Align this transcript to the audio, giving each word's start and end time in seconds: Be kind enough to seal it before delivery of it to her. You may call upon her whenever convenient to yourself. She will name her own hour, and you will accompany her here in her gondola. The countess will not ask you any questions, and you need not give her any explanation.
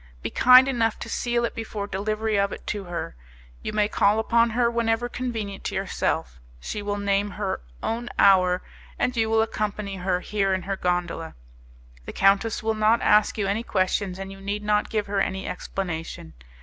Be 0.23 0.31
kind 0.31 0.67
enough 0.67 0.97
to 1.01 1.09
seal 1.09 1.45
it 1.45 1.53
before 1.53 1.85
delivery 1.85 2.35
of 2.35 2.51
it 2.51 2.65
to 2.65 2.85
her. 2.85 3.15
You 3.61 3.71
may 3.71 3.87
call 3.87 4.17
upon 4.17 4.49
her 4.49 4.67
whenever 4.67 5.07
convenient 5.07 5.63
to 5.65 5.75
yourself. 5.75 6.39
She 6.59 6.81
will 6.81 6.97
name 6.97 7.29
her 7.37 7.61
own 7.83 8.09
hour, 8.17 8.63
and 8.97 9.15
you 9.15 9.29
will 9.29 9.43
accompany 9.43 9.97
her 9.97 10.21
here 10.21 10.55
in 10.55 10.63
her 10.63 10.75
gondola. 10.75 11.35
The 12.05 12.13
countess 12.13 12.63
will 12.63 12.73
not 12.73 13.03
ask 13.03 13.37
you 13.37 13.45
any 13.45 13.61
questions, 13.61 14.17
and 14.17 14.31
you 14.31 14.41
need 14.41 14.63
not 14.63 14.89
give 14.89 15.05
her 15.05 15.21
any 15.21 15.45
explanation. 15.47 16.33